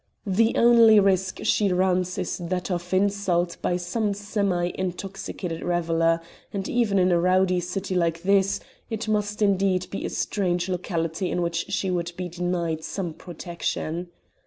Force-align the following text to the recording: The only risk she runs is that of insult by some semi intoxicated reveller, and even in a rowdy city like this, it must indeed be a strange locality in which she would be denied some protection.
The 0.25 0.55
only 0.55 0.99
risk 0.99 1.41
she 1.43 1.71
runs 1.71 2.17
is 2.17 2.39
that 2.39 2.71
of 2.71 2.91
insult 2.91 3.57
by 3.61 3.77
some 3.77 4.15
semi 4.15 4.71
intoxicated 4.73 5.61
reveller, 5.61 6.21
and 6.51 6.67
even 6.67 6.97
in 6.97 7.11
a 7.11 7.19
rowdy 7.19 7.59
city 7.59 7.93
like 7.93 8.23
this, 8.23 8.59
it 8.89 9.07
must 9.07 9.43
indeed 9.43 9.85
be 9.91 10.03
a 10.03 10.09
strange 10.09 10.67
locality 10.67 11.29
in 11.29 11.43
which 11.43 11.67
she 11.71 11.91
would 11.91 12.13
be 12.17 12.29
denied 12.29 12.83
some 12.83 13.13
protection. 13.13 14.09